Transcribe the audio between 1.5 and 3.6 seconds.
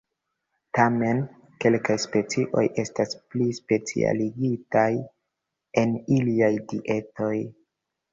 kelkaj specioj estas pli